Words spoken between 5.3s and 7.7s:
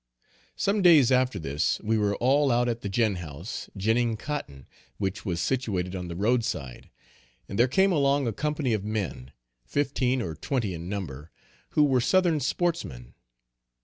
situated on the road side, and there